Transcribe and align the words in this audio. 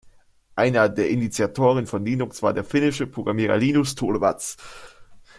Einer 0.55 0.89
der 0.89 1.11
Initiatoren 1.11 1.85
von 1.85 2.03
Linux 2.03 2.41
war 2.41 2.53
der 2.55 2.63
finnische 2.63 3.05
Programmierer 3.05 3.57
Linus 3.57 3.93
Torvalds. 3.93 4.57